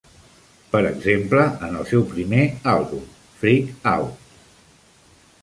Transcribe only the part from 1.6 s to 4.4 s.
en el seu primer àlbum, "Freak Out!"